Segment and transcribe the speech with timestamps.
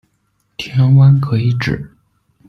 [0.57, 1.95] 田湾可以指：